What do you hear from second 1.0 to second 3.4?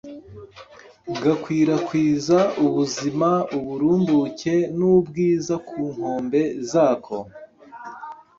gakwirakwiza ubuzima,